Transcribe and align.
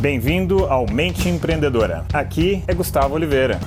Bem-vindo 0.00 0.64
ao 0.64 0.86
Mente 0.90 1.28
Empreendedora. 1.28 2.06
Aqui 2.10 2.64
é 2.66 2.72
Gustavo 2.72 3.14
Oliveira. 3.14 3.60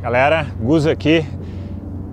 Galera, 0.00 0.46
Gus 0.58 0.86
aqui. 0.86 1.26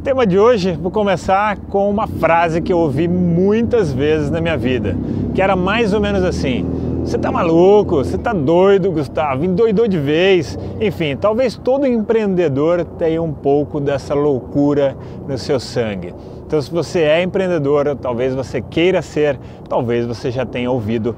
Tema 0.04 0.28
de 0.28 0.38
hoje, 0.38 0.74
vou 0.74 0.92
começar 0.92 1.56
com 1.70 1.90
uma 1.90 2.06
frase 2.06 2.62
que 2.62 2.74
eu 2.74 2.78
ouvi 2.78 3.08
muitas 3.08 3.94
vezes 3.94 4.30
na 4.30 4.42
minha 4.42 4.58
vida, 4.58 4.94
que 5.34 5.42
era 5.42 5.56
mais 5.56 5.94
ou 5.94 6.02
menos 6.02 6.22
assim: 6.22 6.66
Você 7.00 7.18
tá 7.18 7.32
maluco? 7.32 7.96
Você 7.96 8.18
tá 8.18 8.34
doido, 8.34 8.92
Gustavo? 8.92 9.46
Endoidou 9.46 9.88
de 9.88 9.98
vez? 9.98 10.60
Enfim, 10.82 11.16
talvez 11.16 11.56
todo 11.56 11.88
empreendedor 11.88 12.84
tenha 12.84 13.24
um 13.24 13.32
pouco 13.32 13.80
dessa 13.80 14.14
loucura 14.14 14.98
no 15.26 15.38
seu 15.38 15.62
sangue. 15.62 16.14
Então, 16.46 16.62
se 16.62 16.70
você 16.70 17.04
é 17.04 17.24
empreendedor, 17.24 17.96
talvez 17.96 18.36
você 18.36 18.62
queira 18.62 19.02
ser, 19.02 19.40
talvez 19.70 20.06
você 20.06 20.30
já 20.30 20.46
tenha 20.46 20.70
ouvido 20.70 21.16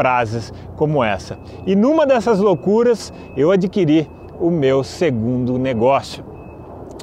frases 0.00 0.50
como 0.76 1.04
essa. 1.04 1.38
E 1.66 1.76
numa 1.76 2.06
dessas 2.06 2.38
loucuras, 2.38 3.12
eu 3.36 3.50
adquiri 3.50 4.08
o 4.40 4.50
meu 4.50 4.82
segundo 4.82 5.58
negócio. 5.58 6.24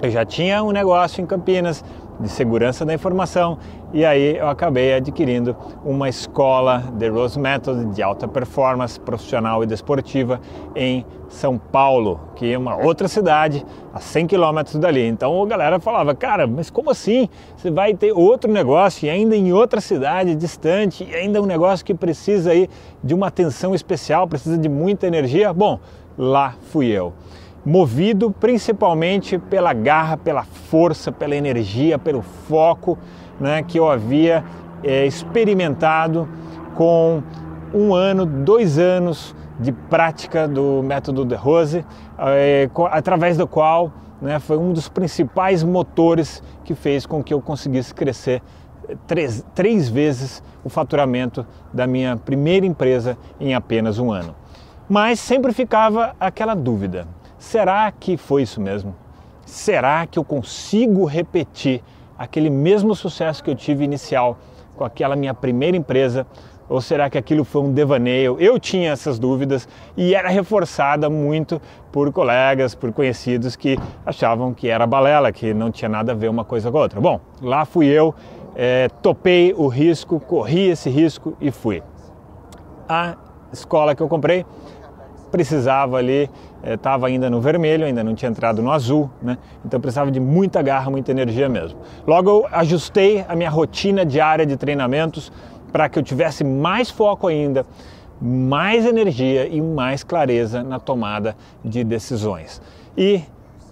Eu 0.01 0.09
já 0.09 0.25
tinha 0.25 0.63
um 0.63 0.71
negócio 0.71 1.21
em 1.21 1.25
Campinas 1.27 1.85
de 2.19 2.29
segurança 2.29 2.85
da 2.85 2.93
informação 2.93 3.57
e 3.93 4.03
aí 4.03 4.35
eu 4.35 4.49
acabei 4.49 4.93
adquirindo 4.93 5.55
uma 5.85 6.09
escola 6.09 6.83
The 6.99 7.07
Rose 7.07 7.39
Method 7.39 7.93
de 7.93 8.03
alta 8.03 8.27
performance 8.27 8.99
profissional 8.99 9.63
e 9.63 9.65
desportiva 9.65 10.41
em 10.75 11.05
São 11.29 11.57
Paulo, 11.57 12.19
que 12.35 12.51
é 12.51 12.57
uma 12.57 12.75
outra 12.75 13.07
cidade 13.07 13.65
a 13.93 13.99
100 13.99 14.27
quilômetros 14.27 14.75
dali. 14.75 15.07
Então 15.07 15.41
a 15.41 15.45
galera 15.45 15.79
falava, 15.79 16.13
cara, 16.13 16.45
mas 16.45 16.69
como 16.69 16.89
assim? 16.89 17.29
Você 17.55 17.71
vai 17.71 17.93
ter 17.93 18.11
outro 18.11 18.51
negócio 18.51 19.05
e 19.05 19.09
ainda 19.09 19.35
em 19.35 19.53
outra 19.53 19.79
cidade 19.79 20.35
distante 20.35 21.07
e 21.09 21.15
ainda 21.15 21.41
um 21.41 21.45
negócio 21.45 21.85
que 21.85 21.93
precisa 21.93 22.51
aí 22.51 22.69
de 23.01 23.13
uma 23.13 23.27
atenção 23.27 23.73
especial, 23.73 24.27
precisa 24.27 24.57
de 24.57 24.67
muita 24.67 25.07
energia? 25.07 25.53
Bom, 25.53 25.79
lá 26.17 26.55
fui 26.71 26.87
eu 26.87 27.13
movido 27.67 28.31
principalmente 28.31 29.37
pela 29.37 29.73
garra, 29.73 30.15
pela 30.15 30.43
força, 30.43 31.11
pela 31.11 31.35
energia, 31.35 31.99
pelo 31.99 32.21
foco 32.21 32.97
né, 33.37 33.61
que 33.61 33.77
eu 33.77 33.89
havia 33.89 34.41
é, 34.81 35.05
experimentado 35.05 36.29
com 36.75 37.21
um 37.73 37.93
ano, 37.93 38.25
dois 38.25 38.79
anos 38.79 39.35
de 39.59 39.73
prática 39.73 40.47
do 40.47 40.81
método 40.81 41.25
de 41.25 41.35
Rose, 41.35 41.85
é, 42.17 42.69
através 42.89 43.35
do 43.35 43.45
qual 43.45 43.91
né, 44.21 44.39
foi 44.39 44.57
um 44.57 44.71
dos 44.71 44.87
principais 44.87 45.61
motores 45.61 46.41
que 46.63 46.73
fez 46.73 47.05
com 47.05 47.21
que 47.21 47.33
eu 47.33 47.41
conseguisse 47.41 47.93
crescer 47.93 48.41
três, 49.05 49.45
três 49.53 49.89
vezes 49.89 50.41
o 50.63 50.69
faturamento 50.69 51.45
da 51.73 51.85
minha 51.85 52.15
primeira 52.15 52.65
empresa 52.65 53.17
em 53.41 53.53
apenas 53.53 53.99
um 53.99 54.09
ano. 54.09 54.33
Mas 54.87 55.19
sempre 55.19 55.51
ficava 55.51 56.15
aquela 56.17 56.55
dúvida: 56.55 57.05
Será 57.47 57.89
que 57.93 58.17
foi 58.17 58.41
isso 58.41 58.59
mesmo? 58.59 58.93
Será 59.45 60.05
que 60.05 60.19
eu 60.19 60.23
consigo 60.25 61.05
repetir 61.05 61.81
aquele 62.19 62.49
mesmo 62.49 62.93
sucesso 62.93 63.41
que 63.41 63.49
eu 63.49 63.55
tive 63.55 63.85
inicial 63.85 64.37
com 64.75 64.83
aquela 64.83 65.15
minha 65.15 65.33
primeira 65.33 65.77
empresa? 65.77 66.27
Ou 66.67 66.81
será 66.81 67.09
que 67.09 67.17
aquilo 67.17 67.45
foi 67.45 67.61
um 67.61 67.71
devaneio? 67.71 68.35
Eu 68.37 68.59
tinha 68.59 68.91
essas 68.91 69.17
dúvidas 69.17 69.65
e 69.95 70.13
era 70.13 70.27
reforçada 70.27 71.09
muito 71.09 71.61
por 71.89 72.11
colegas, 72.11 72.75
por 72.75 72.91
conhecidos 72.91 73.55
que 73.55 73.79
achavam 74.05 74.53
que 74.53 74.67
era 74.67 74.85
balela, 74.85 75.31
que 75.31 75.53
não 75.53 75.71
tinha 75.71 75.87
nada 75.87 76.11
a 76.11 76.15
ver 76.15 76.29
uma 76.29 76.43
coisa 76.43 76.69
com 76.69 76.77
a 76.77 76.81
outra. 76.81 76.99
Bom, 76.99 77.21
lá 77.41 77.63
fui 77.63 77.85
eu, 77.85 78.13
é, 78.57 78.89
topei 79.01 79.53
o 79.53 79.69
risco, 79.69 80.19
corri 80.19 80.67
esse 80.67 80.89
risco 80.89 81.37
e 81.39 81.49
fui. 81.49 81.81
A 82.89 83.15
escola 83.53 83.95
que 83.95 84.03
eu 84.03 84.09
comprei 84.09 84.45
precisava 85.31 85.97
ali, 85.97 86.29
estava 86.63 87.07
eh, 87.07 87.11
ainda 87.11 87.29
no 87.29 87.39
vermelho, 87.39 87.85
ainda 87.85 88.03
não 88.03 88.15
tinha 88.15 88.29
entrado 88.29 88.61
no 88.61 88.71
azul, 88.71 89.09
né? 89.21 89.37
então 89.65 89.79
precisava 89.79 90.11
de 90.11 90.19
muita 90.19 90.61
garra, 90.61 90.89
muita 90.89 91.11
energia 91.11 91.47
mesmo. 91.47 91.79
Logo 92.05 92.29
eu 92.29 92.47
ajustei 92.51 93.25
a 93.27 93.35
minha 93.35 93.49
rotina 93.49 94.05
diária 94.05 94.45
de 94.45 94.57
treinamentos 94.57 95.31
para 95.71 95.89
que 95.89 95.99
eu 95.99 96.03
tivesse 96.03 96.43
mais 96.43 96.89
foco 96.89 97.27
ainda, 97.27 97.65
mais 98.21 98.85
energia 98.85 99.47
e 99.47 99.61
mais 99.61 100.03
clareza 100.03 100.63
na 100.63 100.79
tomada 100.79 101.35
de 101.63 101.83
decisões. 101.83 102.61
E 102.97 103.21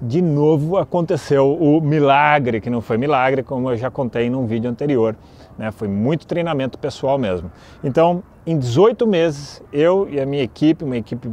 de 0.02 0.22
novo 0.22 0.78
aconteceu 0.78 1.54
o 1.54 1.80
milagre, 1.82 2.60
que 2.60 2.70
não 2.70 2.82
foi 2.82 2.98
milagre, 2.98 3.44
como 3.44 3.70
eu 3.70 3.78
já 3.78 3.90
contei 3.90 4.30
num 4.30 4.46
vídeo 4.46 4.70
anterior, 4.70 5.16
né? 5.58 5.72
foi 5.72 5.88
muito 5.88 6.28
treinamento 6.28 6.78
pessoal 6.78 7.18
mesmo. 7.18 7.52
Então, 7.84 8.24
em 8.46 8.58
18 8.58 9.08
meses, 9.08 9.62
eu 9.72 10.08
e 10.10 10.20
a 10.20 10.26
minha 10.26 10.44
equipe, 10.44 10.84
uma 10.84 10.98
equipe 10.98 11.30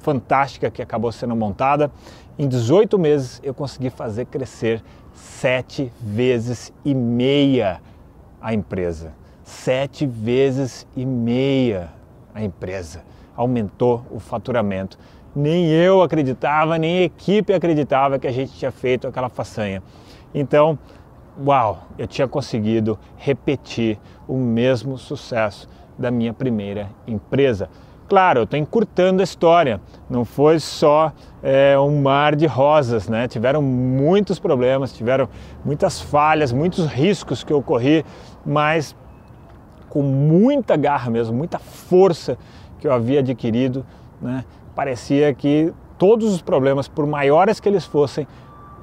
fantástica 0.00 0.70
que 0.70 0.82
acabou 0.82 1.10
sendo 1.10 1.34
montada, 1.34 1.90
em 2.38 2.48
18 2.48 2.98
meses 2.98 3.40
eu 3.44 3.54
consegui 3.54 3.90
fazer 3.90 4.26
crescer 4.26 4.82
sete 5.14 5.92
vezes 6.00 6.72
e 6.84 6.94
meia 6.94 7.80
a 8.40 8.52
empresa. 8.52 9.12
Sete 9.44 10.06
vezes 10.06 10.86
e 10.96 11.06
meia 11.06 11.90
a 12.34 12.42
empresa. 12.42 13.02
Aumentou 13.36 14.04
o 14.10 14.18
faturamento. 14.18 14.98
Nem 15.34 15.66
eu 15.66 16.02
acreditava, 16.02 16.78
nem 16.78 16.98
a 16.98 17.02
equipe 17.02 17.52
acreditava 17.52 18.18
que 18.18 18.26
a 18.26 18.32
gente 18.32 18.52
tinha 18.52 18.70
feito 18.70 19.06
aquela 19.06 19.28
façanha. 19.28 19.82
Então, 20.34 20.78
uau, 21.44 21.82
eu 21.98 22.06
tinha 22.06 22.28
conseguido 22.28 22.98
repetir 23.16 23.98
o 24.28 24.36
mesmo 24.36 24.96
sucesso 24.96 25.68
da 25.98 26.10
minha 26.10 26.32
primeira 26.32 26.88
empresa. 27.06 27.68
Claro, 28.08 28.40
eu 28.40 28.44
estou 28.44 28.58
encurtando 28.58 29.22
a 29.22 29.24
história, 29.24 29.80
não 30.10 30.24
foi 30.24 30.60
só 30.60 31.10
é, 31.42 31.78
um 31.78 32.02
mar 32.02 32.36
de 32.36 32.46
rosas, 32.46 33.08
né? 33.08 33.26
Tiveram 33.26 33.62
muitos 33.62 34.38
problemas, 34.38 34.92
tiveram 34.92 35.28
muitas 35.64 36.00
falhas, 36.00 36.52
muitos 36.52 36.86
riscos 36.86 37.42
que 37.42 37.52
eu 37.52 37.62
corri, 37.62 38.04
mas 38.44 38.94
com 39.88 40.02
muita 40.02 40.76
garra 40.76 41.10
mesmo, 41.10 41.34
muita 41.34 41.58
força 41.58 42.36
que 42.78 42.86
eu 42.86 42.92
havia 42.92 43.20
adquirido, 43.20 43.86
né? 44.24 44.44
Parecia 44.74 45.32
que 45.32 45.72
todos 45.98 46.32
os 46.32 46.42
problemas, 46.42 46.88
por 46.88 47.06
maiores 47.06 47.60
que 47.60 47.68
eles 47.68 47.84
fossem, 47.84 48.26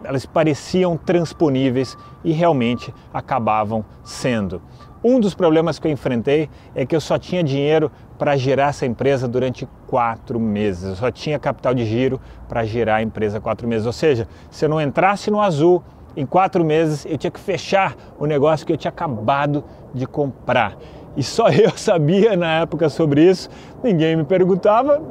elas 0.03 0.25
pareciam 0.25 0.97
transponíveis 0.97 1.97
e 2.24 2.31
realmente 2.31 2.94
acabavam 3.13 3.84
sendo. 4.03 4.62
Um 5.03 5.19
dos 5.19 5.34
problemas 5.34 5.79
que 5.79 5.88
eu 5.88 5.91
enfrentei 5.91 6.47
é 6.75 6.85
que 6.85 6.96
eu 6.96 7.02
só 7.02 7.18
tinha 7.18 7.44
dinheiro 7.44 7.91
para 8.19 8.38
gerar 8.38 8.69
essa 8.69 8.85
empresa 8.85 9.28
durante 9.28 9.68
quatro 9.88 10.40
meses. 10.40 10.90
Eu 10.90 10.96
só 10.96 11.12
tinha 11.12 11.40
capital 11.40 11.73
de 11.73 11.85
giro 11.85 12.22
para 12.47 12.63
gerar 12.63 12.97
a 12.97 13.02
empresa 13.02 13.41
quatro 13.41 13.68
meses. 13.68 13.88
Ou 13.88 13.94
seja, 13.94 14.28
se 14.52 14.63
eu 14.63 14.69
não 14.69 14.79
entrasse 14.79 15.31
no 15.31 15.41
azul 15.41 15.84
em 16.16 16.25
quatro 16.25 16.63
meses, 16.63 17.06
eu 17.06 17.18
tinha 17.18 17.31
que 17.31 17.40
fechar 17.40 17.96
o 18.19 18.28
negócio 18.28 18.66
que 18.66 18.73
eu 18.73 18.78
tinha 18.78 18.90
acabado 18.90 19.63
de 19.91 20.06
comprar. 20.06 20.78
E 21.18 21.23
só 21.23 21.50
eu 21.52 21.72
sabia 21.75 22.35
na 22.38 22.59
época 22.59 22.88
sobre 22.90 23.28
isso, 23.28 23.50
ninguém 23.84 24.16
me 24.16 24.23
perguntava 24.23 25.02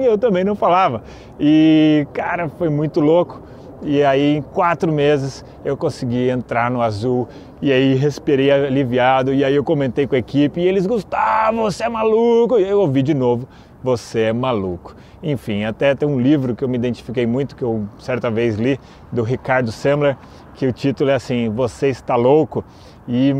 e 0.00 0.04
eu 0.04 0.18
também 0.18 0.44
não 0.44 0.54
falava. 0.54 1.02
E 1.38 2.06
cara, 2.12 2.48
foi 2.48 2.68
muito 2.68 3.00
louco 3.00 3.42
e 3.86 4.02
aí, 4.02 4.36
em 4.36 4.42
quatro 4.42 4.90
meses, 4.90 5.44
eu 5.62 5.76
consegui 5.76 6.30
entrar 6.30 6.70
no 6.70 6.80
azul. 6.80 7.28
E 7.60 7.70
aí, 7.70 7.94
respirei 7.94 8.50
aliviado. 8.50 9.32
E 9.34 9.44
aí, 9.44 9.54
eu 9.54 9.62
comentei 9.62 10.06
com 10.06 10.14
a 10.14 10.18
equipe. 10.18 10.58
E 10.58 10.66
eles, 10.66 10.86
Gustavo, 10.86 11.62
você 11.62 11.84
é 11.84 11.88
maluco. 11.88 12.58
E 12.58 12.66
eu 12.66 12.80
ouvi 12.80 13.02
de 13.02 13.12
novo: 13.12 13.46
Você 13.82 14.20
é 14.22 14.32
maluco. 14.32 14.96
Enfim, 15.22 15.64
até 15.64 15.94
tem 15.94 16.08
um 16.08 16.18
livro 16.18 16.56
que 16.56 16.64
eu 16.64 16.68
me 16.68 16.78
identifiquei 16.78 17.26
muito, 17.26 17.54
que 17.54 17.62
eu 17.62 17.84
certa 17.98 18.30
vez 18.30 18.56
li, 18.56 18.80
do 19.12 19.22
Ricardo 19.22 19.70
Semler, 19.70 20.16
que 20.54 20.66
o 20.66 20.72
título 20.72 21.10
é 21.10 21.14
assim: 21.14 21.50
Você 21.50 21.88
está 21.88 22.16
louco. 22.16 22.64
E 23.06 23.34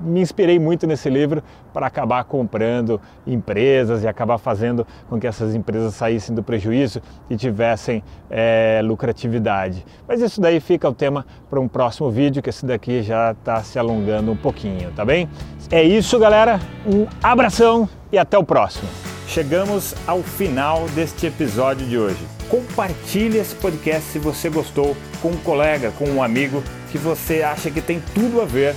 me 0.00 0.20
inspirei 0.20 0.58
muito 0.58 0.86
nesse 0.86 1.08
livro 1.08 1.42
para 1.72 1.86
acabar 1.86 2.24
comprando 2.24 3.00
empresas 3.26 4.02
e 4.02 4.08
acabar 4.08 4.38
fazendo 4.38 4.86
com 5.08 5.18
que 5.18 5.26
essas 5.26 5.54
empresas 5.54 5.94
saíssem 5.94 6.34
do 6.34 6.42
prejuízo 6.42 7.00
e 7.28 7.36
tivessem 7.36 8.02
é, 8.30 8.80
lucratividade. 8.82 9.84
Mas 10.06 10.20
isso 10.20 10.40
daí 10.40 10.60
fica 10.60 10.88
o 10.88 10.92
tema 10.92 11.26
para 11.48 11.60
um 11.60 11.68
próximo 11.68 12.10
vídeo, 12.10 12.42
que 12.42 12.50
esse 12.50 12.66
daqui 12.66 13.02
já 13.02 13.32
está 13.32 13.62
se 13.62 13.78
alongando 13.78 14.32
um 14.32 14.36
pouquinho, 14.36 14.90
tá 14.92 15.04
bem? 15.04 15.28
É 15.70 15.82
isso, 15.82 16.18
galera. 16.18 16.60
Um 16.86 17.06
abração 17.22 17.88
e 18.12 18.18
até 18.18 18.36
o 18.38 18.44
próximo. 18.44 18.88
Chegamos 19.26 19.94
ao 20.06 20.22
final 20.22 20.86
deste 20.94 21.26
episódio 21.26 21.86
de 21.86 21.98
hoje. 21.98 22.18
Compartilhe 22.48 23.38
esse 23.38 23.54
podcast 23.54 24.10
se 24.10 24.18
você 24.18 24.48
gostou 24.50 24.96
com 25.20 25.28
um 25.30 25.36
colega, 25.38 25.90
com 25.92 26.04
um 26.04 26.22
amigo 26.22 26.62
que 26.92 26.98
você 26.98 27.42
acha 27.42 27.70
que 27.70 27.80
tem 27.80 28.00
tudo 28.14 28.40
a 28.40 28.44
ver 28.44 28.76